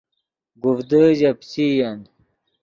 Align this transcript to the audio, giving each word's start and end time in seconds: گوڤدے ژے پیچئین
گوڤدے 0.61 1.03
ژے 1.17 1.31
پیچئین 1.37 1.99